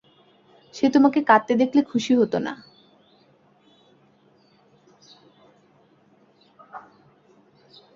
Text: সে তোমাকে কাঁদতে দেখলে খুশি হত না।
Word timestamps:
সে 0.73 0.85
তোমাকে 0.89 1.19
কাঁদতে 1.23 1.53
দেখলে 1.61 1.81
খুশি 1.91 2.13
হত 2.15 2.33
না। 2.45 2.53